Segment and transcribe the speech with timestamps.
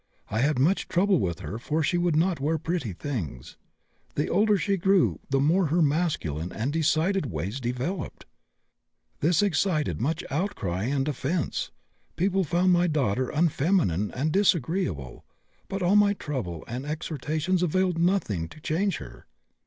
[0.31, 3.55] I had much trouble with her for she would not wear pretty things.
[4.15, 8.25] The older she grew the more her masculine and decided ways developed.
[9.19, 11.69] This excited much outcry and offence.
[12.15, 15.23] People found my daughter unfeminine and disagreeable,
[15.67, 19.27] but all my trouble and exhortations availed nothing to change her."